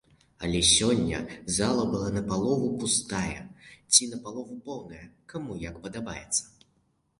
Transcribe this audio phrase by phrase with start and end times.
[0.45, 1.19] Але сёння
[1.57, 3.39] зала была на палову пустая,
[3.93, 6.43] ці на палову поўная, каму як падабаецца.